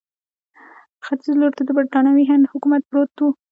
[1.05, 3.29] ختیځ لوري ته د برټانوي هند حکومت پروت وو.